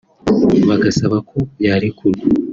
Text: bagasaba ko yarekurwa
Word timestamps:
bagasaba 0.69 1.17
ko 1.29 1.37
yarekurwa 1.65 2.23